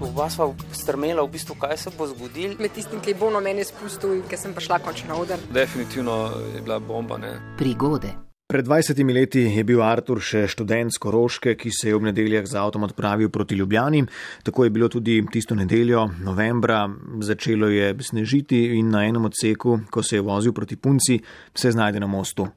Oba 0.00 0.28
sva 0.30 0.46
strmela, 0.72 1.24
v 1.26 1.32
bistvu, 1.34 1.56
kaj 1.58 1.76
se 1.76 1.90
bo 1.98 2.06
zgodilo. 2.06 2.54
Med 2.62 2.70
tistim, 2.70 3.00
ki 3.02 3.10
je 3.10 3.18
bolno 3.18 3.40
meni 3.42 3.64
spustil 3.66 4.14
in 4.14 4.22
ki 4.30 4.38
sem 4.38 4.54
prišla 4.54 4.78
končno 4.84 5.10
na 5.10 5.18
oder. 5.18 5.42
Definitivno 5.50 6.14
je 6.54 6.62
bila 6.62 6.78
bomba. 6.78 7.18
Ne? 7.18 7.34
Prigode. 7.58 8.14
Pred 8.48 8.64
20 8.64 9.12
leti 9.12 9.40
je 9.40 9.64
bil 9.64 9.82
Artur 9.84 10.22
še 10.24 10.46
študent 10.48 10.94
z 10.94 11.02
Koroške, 11.02 11.52
ki 11.58 11.68
se 11.68 11.90
je 11.90 11.96
ob 11.98 12.06
nedeljah 12.06 12.46
z 12.48 12.56
avtom 12.56 12.86
odpravil 12.86 13.28
proti 13.28 13.58
Ljubljani. 13.58 14.06
Tako 14.46 14.64
je 14.64 14.70
bilo 14.70 14.88
tudi 14.88 15.18
tisto 15.32 15.58
nedeljo, 15.58 16.06
novembra, 16.24 16.86
začelo 17.20 17.68
je 17.68 17.90
snežiti 18.00 18.78
in 18.78 18.88
na 18.94 19.02
enem 19.04 19.28
odseku, 19.28 19.80
ko 19.90 20.02
se 20.02 20.16
je 20.16 20.24
vozil 20.24 20.54
proti 20.56 20.78
punci, 20.80 21.18
se 21.52 21.74
znajde 21.74 22.00
na 22.00 22.06
mostu. 22.06 22.48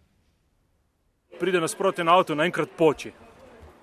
Pride 1.39 1.59
nasproti 1.59 2.05
na 2.07 2.15
avto, 2.15 2.39
naenkrat 2.39 2.71
poči. 2.77 3.11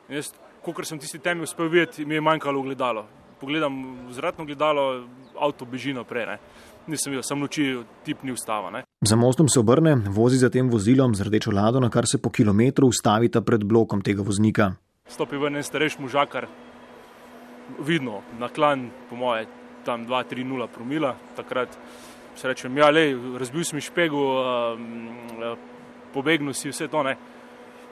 Jaz, 0.09 0.33
kot 0.65 0.87
sem 0.89 1.03
tisti 1.03 1.19
temi 1.19 1.45
uspel 1.45 1.69
videti, 1.69 2.07
mi 2.07 2.17
je 2.17 2.25
manjkalo 2.25 2.63
gledalo. 2.63 3.18
Pogledam 3.41 4.07
v 4.09 4.13
zratno 4.13 4.45
gledalo, 4.45 5.07
avto 5.39 5.65
beži 5.65 5.95
naprej. 5.95 6.27
Ne. 6.27 6.39
Nisem 6.89 7.13
videl, 7.13 7.23
sem 7.23 7.39
noči, 7.39 7.65
tip 8.05 8.23
ni 8.25 8.33
ustava. 8.33 8.83
Za 9.05 9.17
mostom 9.17 9.49
se 9.49 9.61
obrne, 9.61 9.95
vozi 10.09 10.41
za 10.41 10.51
tem 10.51 10.71
vozilom 10.71 11.15
z 11.15 11.29
rdečo 11.29 11.53
lado, 11.53 11.81
na 11.81 11.91
kar 11.91 12.09
se 12.09 12.19
po 12.19 12.31
kilometru 12.31 12.89
ustavita 12.89 13.41
pred 13.41 13.65
blokom 13.65 14.03
tega 14.03 14.25
voznika. 14.25 14.73
Stopi 15.09 15.37
ven 15.37 15.57
en 15.57 15.65
starejši 15.65 16.03
možakar, 16.03 16.49
vidno, 17.85 18.23
na 18.39 18.49
klan, 18.49 18.89
po 19.11 19.17
moje, 19.17 19.47
tam 19.85 20.07
2-3-0 20.07 20.67
promila. 20.75 21.15
Takrat 21.37 21.79
se 22.37 22.49
rečem, 22.49 22.77
ja, 22.77 22.91
le, 22.91 23.13
razbil 23.39 23.65
si 23.65 23.77
mi 23.77 23.85
špegu, 23.85 24.19
uh, 24.19 25.59
pobegnil 26.15 26.55
si 26.55 26.73
vse 26.73 26.89
to. 26.89 27.03
Ne. 27.03 27.17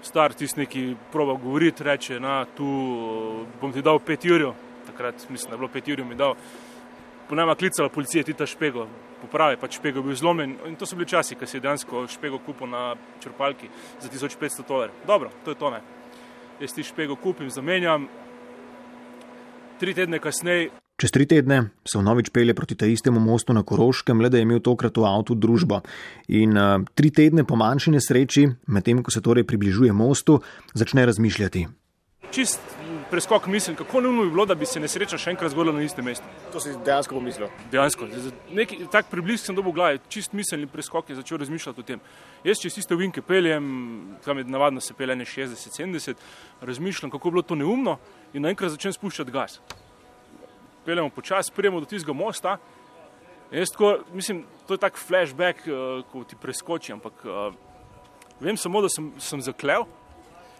Star 0.02 0.34
tisti, 0.36 0.66
ki 0.66 0.82
proba 1.12 1.34
govoriti, 1.40 1.84
reče, 1.84 2.20
na, 2.20 2.44
tu 2.56 2.66
bom 3.60 3.72
ti 3.72 3.82
dal 3.82 4.00
5 4.00 4.28
ur, 4.34 4.52
takrat 4.86 5.28
mislim, 5.30 5.50
da 5.50 5.54
je 5.54 5.58
bilo 5.58 5.70
5 5.74 5.92
ur 5.92 6.04
mi 6.04 6.14
dal. 6.14 6.34
Ponema 7.28 7.54
klicala 7.54 7.88
policija, 7.88 8.22
ti 8.24 8.34
ta 8.34 8.46
špego, 8.46 8.86
popravi, 9.20 9.56
pač 9.58 9.80
špego 9.80 10.02
bil 10.02 10.14
zlomljen. 10.14 10.56
In 10.66 10.76
to 10.78 10.86
so 10.86 10.96
bili 10.96 11.08
časi, 11.10 11.34
ko 11.34 11.46
si 11.46 11.60
dejansko 11.60 12.06
špego 12.06 12.38
kupil 12.38 12.70
na 12.70 12.94
črpalki 13.22 13.68
za 14.00 14.08
1500 14.08 14.68
dolarjev. 14.68 14.94
Dobro, 15.06 15.30
to 15.44 15.50
je 15.50 15.58
to 15.58 15.70
ne. 15.70 15.82
Jaz 16.60 16.74
ti 16.74 16.86
špego 16.86 17.16
kupim, 17.16 17.50
zamenjam. 17.50 18.08
Tri 19.80 19.94
tedne 19.94 20.18
kasneje. 20.22 20.70
Čez 20.96 21.12
tri 21.12 21.26
tedne 21.28 21.58
se 21.84 21.98
vnovič 22.00 22.30
pelje 22.32 22.54
proti 22.56 22.74
ta 22.74 22.86
istemu 22.88 23.20
mostu 23.20 23.52
na 23.52 23.60
Koroškem, 23.62 24.20
le 24.20 24.30
da 24.32 24.38
je 24.38 24.46
imel 24.46 24.62
tokrat 24.64 24.96
v 24.96 25.04
avtu 25.04 25.34
družbo. 25.36 25.82
In 26.32 26.56
uh, 26.56 26.80
tri 26.96 27.10
tedne 27.12 27.44
po 27.44 27.58
manjši 27.60 27.92
nesreči, 27.98 28.46
medtem 28.72 29.02
ko 29.04 29.12
se 29.12 29.20
torej 29.20 29.44
približuje 29.44 29.92
mostu, 29.92 30.40
začne 30.72 31.04
razmišljati. 31.06 31.66
Čist 32.32 32.64
preskok 33.10 33.46
mislim, 33.46 33.76
kako 33.76 34.00
nujno 34.00 34.22
bi 34.22 34.30
bilo, 34.30 34.46
da 34.46 34.54
bi 34.54 34.66
se 34.66 34.80
nesreča 34.80 35.18
še 35.18 35.30
enkrat 35.30 35.50
zgodila 35.50 35.74
na 35.76 35.82
istem 35.82 36.04
mestu. 36.04 36.26
To 36.52 36.60
si 36.60 36.74
dejansko 36.84 37.14
pomislil. 37.14 37.48
Dejansko. 37.72 38.08
Neki, 38.54 38.78
tak 38.92 39.10
približek 39.10 39.46
sem 39.46 39.56
dobil 39.56 39.72
v 39.72 39.78
glavi, 39.78 40.00
čist 40.12 40.34
miselni 40.36 40.68
preskok 40.70 41.10
je 41.10 41.18
začel 41.18 41.40
razmišljati 41.42 41.82
o 41.82 41.86
tem. 41.86 42.02
Jaz, 42.44 42.62
če 42.62 42.70
si 42.70 42.82
iste 42.82 42.98
vinke 42.98 43.22
peljem, 43.22 43.66
tam 44.24 44.38
je 44.38 44.46
navadno 44.50 44.80
se 44.80 44.94
pelje 44.94 45.16
60-70, 45.24 46.22
razmišljam, 46.60 47.10
kako 47.10 47.28
je 47.28 47.36
bilo 47.36 47.42
to 47.42 47.58
neumno 47.58 47.98
in 48.34 48.42
naenkrat 48.42 48.74
začnem 48.74 48.96
spuščati 48.96 49.34
gas. 49.34 49.60
Peljemo 50.86 51.10
počasi, 51.10 51.52
prijemo 51.54 51.80
do 51.82 51.86
tistega 51.90 52.14
mosta. 52.14 52.58
Jaz 53.50 53.70
tako, 53.70 53.98
mislim, 54.12 54.44
to 54.66 54.74
je 54.74 54.82
tak 54.82 54.98
flashback, 54.98 55.66
uh, 55.66 56.02
ko 56.10 56.24
ti 56.26 56.38
preskoči, 56.40 56.92
ampak 56.92 57.22
uh, 57.24 57.54
vem 58.40 58.58
samo, 58.58 58.82
da 58.82 58.90
sem, 58.90 59.12
sem 59.22 59.42
zaklel 59.42 59.86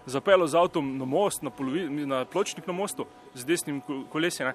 zapeljal 0.07 0.47
z 0.47 0.59
avtom 0.59 0.97
na 0.99 1.05
most, 1.05 1.43
na, 1.43 1.51
polovi, 1.51 1.87
na 2.07 2.25
pločnik 2.25 2.67
na 2.67 2.73
mostu, 2.73 3.07
z 3.35 3.45
desnim 3.45 3.83
kolesjem. 4.13 4.55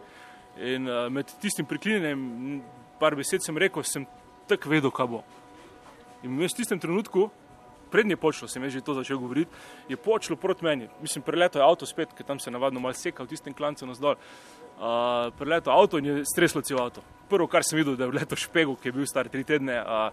In 0.60 0.88
uh, 0.88 1.08
med 1.12 1.32
tistim 1.40 1.66
priklinjenjem, 1.66 2.62
par 3.00 3.16
besed 3.16 3.44
sem 3.44 3.58
rekel, 3.58 3.84
sem 3.88 4.06
tako 4.50 4.72
vedel, 4.72 4.92
kaj 4.92 5.08
bo. 5.08 5.22
In 6.24 6.36
v 6.38 6.50
tistem 6.52 6.80
trenutku, 6.80 7.30
prednje 7.92 8.16
počlo, 8.20 8.48
sem 8.48 8.64
že 8.70 8.84
to 8.84 8.96
začel 8.96 9.20
govoriti, 9.20 9.52
je 9.88 9.98
počlo 9.98 10.36
proti 10.36 10.66
meni. 10.66 10.90
Mislim, 11.02 11.24
preleto 11.24 11.60
je 11.60 11.66
avto 11.66 11.86
spet, 11.86 12.14
ker 12.16 12.26
tam 12.26 12.40
se 12.40 12.52
navadno 12.52 12.80
mal 12.80 12.94
seka 12.94 13.24
v 13.24 13.32
tistem 13.32 13.54
klancu 13.54 13.88
na 13.88 13.96
zdol. 13.96 14.16
Uh, 14.82 15.30
preleto 15.38 15.72
avto 15.72 16.00
in 16.00 16.06
je 16.06 16.26
streslo 16.26 16.62
cel 16.62 16.80
avto. 16.82 17.04
Prvo, 17.30 17.48
kar 17.48 17.64
sem 17.64 17.78
videl, 17.78 17.96
je 18.00 18.12
leto 18.12 18.36
špegu, 18.36 18.76
ki 18.76 18.90
je 18.90 18.96
bil 18.96 19.08
star 19.08 19.30
tri 19.30 19.44
tedne, 19.44 19.78
uh, 19.78 20.12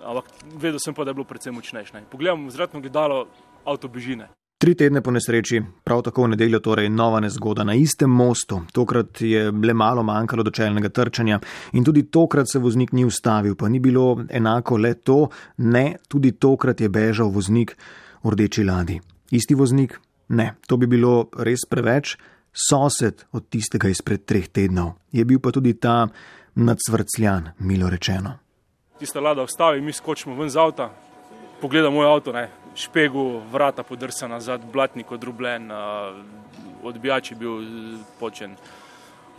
ampak 0.00 0.30
vedel 0.56 0.78
sem 0.80 0.94
pa, 0.94 1.04
da 1.04 1.10
je 1.10 1.18
bilo 1.20 1.28
predvsem 1.28 1.54
močnejše. 1.56 2.06
Pogledam 2.08 2.46
v 2.46 2.54
zratno 2.54 2.80
gledalo, 2.80 3.26
avto 3.66 3.88
bežine. 3.88 4.30
Tri 4.58 4.72
tedne 4.74 5.02
po 5.04 5.12
nesreči, 5.12 5.58
prav 5.84 6.00
tako 6.02 6.22
v 6.24 6.30
nedeljo, 6.32 6.62
torej 6.64 6.88
nova 6.88 7.18
nezgoda 7.20 7.64
na 7.64 7.74
istem 7.76 8.08
mostu. 8.10 8.62
Tokrat 8.72 9.20
je 9.20 9.50
le 9.52 9.74
malo 9.74 10.02
manjkalo 10.02 10.42
do 10.42 10.50
čelnega 10.50 10.88
trčanja 10.88 11.38
in 11.72 11.84
tudi 11.84 12.06
tokrat 12.10 12.48
se 12.48 12.58
voznik 12.58 12.92
ni 12.92 13.04
ustavil, 13.04 13.52
pa 13.54 13.68
ni 13.68 13.80
bilo 13.84 14.24
enako 14.30 14.78
le 14.78 14.94
to, 14.94 15.28
ne, 15.58 15.96
tudi 16.08 16.32
tokrat 16.32 16.80
je 16.80 16.88
bežal 16.88 17.28
voznik 17.28 17.76
v 18.24 18.32
rdeči 18.32 18.64
ladi. 18.64 19.00
Isti 19.30 19.54
voznik? 19.54 20.00
Ne, 20.28 20.54
to 20.66 20.80
bi 20.80 20.86
bilo 20.86 21.28
res 21.36 21.68
preveč. 21.68 22.16
Sosed 22.56 23.26
od 23.32 23.50
tistega 23.52 23.92
izpred 23.92 24.24
treh 24.24 24.48
tednov 24.48 24.94
je 25.12 25.24
bil 25.24 25.36
pa 25.36 25.52
tudi 25.52 25.74
ta 25.76 26.08
nacvrcljan, 26.54 27.52
milo 27.58 27.92
rečeno. 27.92 28.38
Tista 28.98 29.20
lada 29.20 29.44
vstavi, 29.44 29.84
mi 29.84 29.92
skočimo 29.92 30.34
ven 30.40 30.48
z 30.48 30.56
avta, 30.56 30.94
pogledamo 31.60 32.00
moj 32.00 32.14
avto, 32.14 32.32
ne, 32.32 32.48
špegu, 32.76 33.40
vrata 33.52 33.82
podrsana, 33.82 34.40
zad 34.40 34.64
blatnik 34.72 35.12
odrubljen, 35.12 35.70
odbijač 36.84 37.30
je 37.30 37.36
bil 37.40 37.60
počen. 38.20 38.56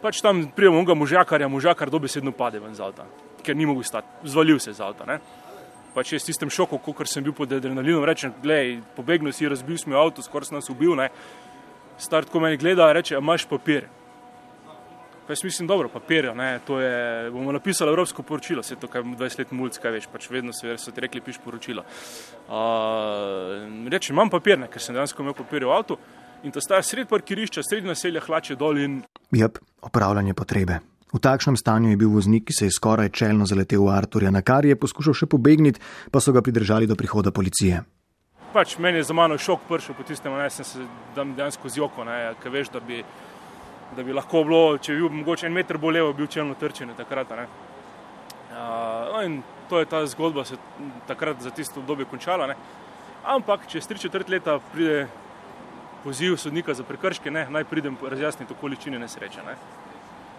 Pač 0.02 0.22
tam 0.22 0.48
prijemo 0.56 0.80
unga 0.80 0.94
možakarja, 0.94 1.48
možakar 1.48 1.90
dobesedno 1.90 2.32
pade 2.32 2.60
ven 2.60 2.76
z 2.76 2.86
avta, 2.86 3.06
ker 3.44 3.56
ni 3.58 3.66
mogel 3.66 3.84
stati, 3.84 4.30
zvalil 4.30 4.60
se 4.60 4.74
z 4.74 4.82
avta. 4.82 5.06
Ne? 5.10 5.20
Pač 5.94 6.14
jaz 6.14 6.22
s 6.22 6.30
tistem 6.30 6.50
šokom, 6.54 6.82
kot 6.82 7.10
sem 7.10 7.26
bil 7.26 7.34
pod 7.34 7.54
adrenalinom, 7.54 8.06
rečem, 8.06 8.34
gledaj, 8.44 8.82
pobegnil 8.96 9.34
si, 9.34 9.50
razbil 9.50 9.78
si 9.82 9.90
mi 9.90 9.98
avto, 9.98 10.22
skoraj 10.22 10.52
sem 10.52 10.60
nas 10.60 10.70
ubil, 10.70 10.94
ne? 10.98 11.10
Start, 11.98 12.30
ko 12.30 12.42
meni 12.44 12.60
gleda, 12.62 12.92
reče, 12.94 13.18
imaš 13.18 13.48
papir. 13.50 13.88
Pa 15.28 15.36
jaz 15.36 15.44
mislim, 15.44 15.68
dobro, 15.68 15.90
papirja, 15.92 16.34
ne, 16.34 16.60
to 16.66 16.80
je, 16.80 17.32
bomo 17.32 17.52
napisali 17.52 17.90
evropsko 17.90 18.24
poročilo, 18.24 18.64
se 18.64 18.76
to, 18.76 18.88
kaj 18.88 19.02
20 19.04 19.40
let 19.40 19.52
mulj, 19.52 19.76
kaj 19.84 19.92
veš, 19.92 20.08
pač 20.08 20.30
vedno 20.32 20.54
se, 20.56 20.78
so 20.80 20.92
ti 20.96 21.04
rekli, 21.04 21.22
piš 21.22 21.42
poročilo. 21.44 21.84
Uh, 22.48 23.66
reče, 23.92 24.14
imam 24.14 24.32
papir, 24.32 24.56
ne, 24.60 24.70
ker 24.72 24.82
sem 24.82 24.96
dejansko 24.96 25.26
imel 25.26 25.36
papir 25.36 25.68
v 25.68 25.74
avtu 25.76 25.98
in 26.48 26.56
to 26.56 26.64
staja 26.64 26.80
sred 26.86 27.10
parkirišča, 27.12 27.66
sred 27.68 27.84
naselja, 27.84 28.24
hlače 28.24 28.56
dol 28.56 28.80
in. 28.80 29.02
Jep, 29.36 29.60
opravljanje 29.84 30.34
potrebe. 30.34 30.80
V 31.12 31.20
takšnem 31.20 31.60
stanju 31.60 31.92
je 31.92 32.00
bil 32.00 32.10
voznik, 32.16 32.48
ki 32.48 32.56
se 32.56 32.72
je 32.72 32.78
skoraj 32.80 33.12
čelno 33.12 33.44
zaletel 33.48 33.84
v 33.84 33.92
Arturja, 33.92 34.32
na 34.32 34.46
kar 34.48 34.64
je 34.64 34.80
poskušal 34.80 35.16
še 35.16 35.28
pobegniti, 35.28 35.84
pa 36.12 36.24
so 36.24 36.32
ga 36.32 36.44
pridržali 36.44 36.88
do 36.88 36.96
prihoda 36.96 37.36
policije. 37.36 37.84
Pač 38.56 38.78
meni 38.80 39.04
je 39.04 39.08
za 39.12 39.16
mano 39.16 39.36
šok 39.36 39.68
pršel 39.68 39.96
po 39.96 40.08
tistem, 40.08 40.36
ne, 40.40 40.48
sem 40.50 40.64
se 40.64 40.88
dejansko 41.16 41.68
zjoko, 41.68 42.08
ne, 42.08 42.32
ker 42.40 42.52
veš, 42.52 42.72
da 42.72 42.80
bi 42.80 43.04
da 43.96 44.04
bi 44.04 44.14
lahko 44.14 44.44
bilo, 44.44 44.78
če 44.78 44.94
bi 44.94 45.02
bil 45.02 45.22
mogoče 45.22 45.48
en 45.48 45.54
meter 45.54 45.78
bolj 45.78 46.00
levo, 46.00 46.14
bil 46.14 46.28
čelno 46.28 46.56
trčen 46.60 46.92
takrat. 46.98 47.32
Uh, 47.32 47.48
no 49.14 49.22
in 49.24 49.42
to 49.70 49.80
je 49.80 49.86
ta 49.86 50.06
zgodba, 50.06 50.46
se 50.46 50.58
takrat 51.08 51.42
za 51.42 51.52
tisto 51.52 51.80
obdobje 51.80 52.06
končala. 52.06 52.48
Ne. 52.48 52.56
Ampak 53.26 53.68
čez 53.68 53.88
tri 53.88 54.00
četrt 54.00 54.30
leta 54.30 54.60
pride 54.74 55.08
poziv 56.04 56.38
sodnika 56.38 56.74
za 56.74 56.84
prekrške, 56.84 57.32
ne, 57.32 57.48
naj 57.50 57.64
pridem 57.64 57.98
razjasniti 58.02 58.54
okoličine 58.54 59.00
nesreče. 59.00 59.44
Ne. 59.46 59.58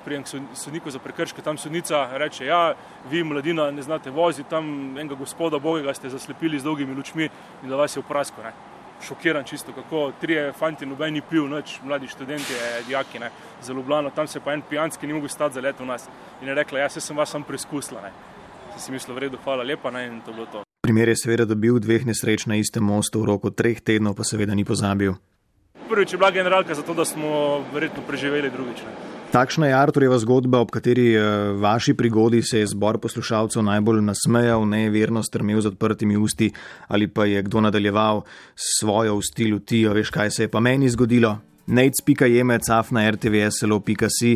Prijem 0.05 0.23
k 0.25 0.41
sodniku 0.55 0.91
za 0.91 0.99
prekrške, 0.99 1.43
tam 1.43 1.59
sodnica 1.59 2.07
reče, 2.17 2.47
ja, 2.47 2.75
vi 3.11 3.25
mladina 3.25 3.71
ne 3.71 3.83
znate 3.83 4.11
voziti, 4.11 4.51
tam 4.51 4.97
enega 4.97 5.15
gospoda 5.15 5.59
Boga 5.59 5.95
ste 5.95 6.11
zaslepili 6.11 6.59
z 6.59 6.65
dolgimi 6.65 6.95
lučmi 6.95 7.29
in 7.63 7.69
da 7.69 7.77
vas 7.77 7.97
je 7.97 8.03
v 8.03 8.09
prasko. 8.09 8.43
Ne 8.43 8.68
šokiran, 9.03 9.45
čisto 9.45 9.73
kako 9.73 10.13
tri 10.21 10.37
fanti, 10.59 10.87
noben 10.87 11.15
ni 11.15 11.23
pil, 11.31 11.49
noč 11.49 11.79
mladi 11.85 12.09
študenti, 12.09 12.55
dijaki, 12.87 13.19
ne, 13.19 13.31
za 13.63 13.73
Ljubljano, 13.73 14.11
tam 14.11 14.27
se 14.27 14.41
pa 14.41 14.53
en 14.53 14.63
pijanski 14.63 15.07
ni 15.07 15.13
mogel 15.13 15.29
stati 15.29 15.55
za 15.55 15.61
leto 15.61 15.85
v 15.85 15.87
nas. 15.87 16.09
In 16.43 16.49
je 16.49 16.55
rekla, 16.55 16.79
jaz 16.79 16.99
sem 17.05 17.17
vas 17.17 17.31
sam 17.31 17.43
preizkusila. 17.43 18.11
Sem 18.73 18.81
si 18.81 18.93
mislil, 18.93 19.17
v 19.17 19.19
redu, 19.19 19.39
hvala 19.45 19.63
lepa, 19.63 19.91
ne, 19.91 20.07
in 20.07 20.21
to 20.21 20.33
bilo 20.33 20.47
to. 20.47 20.63
Primer 20.83 21.09
je 21.09 21.17
seveda 21.17 21.45
dobil 21.45 21.79
dveh 21.83 22.07
nesreč 22.07 22.47
na 22.47 22.57
istem 22.57 22.85
mostu 22.85 23.23
v 23.23 23.29
roku 23.29 23.51
treh 23.51 23.81
tednov, 23.81 24.15
pa 24.17 24.25
seveda 24.25 24.55
ni 24.55 24.65
pozabil. 24.65 25.15
Prvič 25.89 26.13
je 26.13 26.19
bila 26.19 26.31
generalka 26.31 26.75
zato, 26.75 26.95
da 26.95 27.05
smo 27.05 27.65
verjetno 27.75 28.03
preživeli 28.07 28.51
drugič. 28.51 28.83
Ne. 28.87 29.18
Takšna 29.29 29.67
je 29.69 29.75
Arturjeva 29.77 30.17
zgodba, 30.19 30.63
ob 30.65 30.71
kateri 30.73 31.13
eh, 31.13 31.23
vaši 31.61 31.93
prigodi 31.95 32.41
se 32.43 32.63
je 32.63 32.67
zbor 32.67 32.97
poslušalcev 32.99 33.63
najbolj 33.63 34.01
nasmejal, 34.01 34.65
neverno 34.65 35.23
strmel 35.23 35.61
z 35.61 35.69
odprtimi 35.69 36.17
usti 36.17 36.49
ali 36.89 37.09
pa 37.09 37.27
je 37.29 37.43
kdo 37.43 37.61
nadaljeval 37.61 38.23
svojo 38.57 39.19
v 39.19 39.23
stilu 39.23 39.59
ti, 39.59 39.85
veš 39.85 40.11
kaj 40.11 40.31
se 40.31 40.43
je 40.43 40.49
pa 40.49 40.61
meni 40.61 40.89
zgodilo. 40.89 41.39
Nec.jemec, 41.67 42.69
afna 42.71 43.11
rtvslo.si, 43.11 44.31